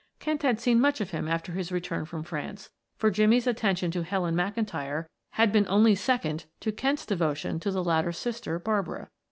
[0.17, 4.01] Kent had seen much of him after his return from France, for Jimmie's attention to
[4.01, 9.11] Helen McIntyre had been only second to Kent's devotion to the latter's sister, Barbara.